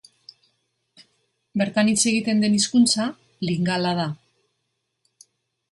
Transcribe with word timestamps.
Bertan 1.63 1.91
hitz 1.91 1.99
egiten 2.13 2.41
den 2.45 2.57
hizkuntza 2.59 3.07
Lingala 3.49 3.95
da. 4.03 4.09